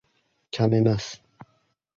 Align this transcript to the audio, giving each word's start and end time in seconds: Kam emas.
Kam 0.57 0.73
emas. 0.79 1.13